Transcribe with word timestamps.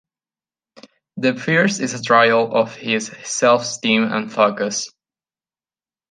The 1.17 1.35
first 1.35 1.79
is 1.79 1.93
a 1.93 2.01
trial 2.01 2.51
of 2.55 2.73
his 2.73 3.09
self-esteem 3.23 4.11
and 4.11 4.33
focus. 4.33 4.89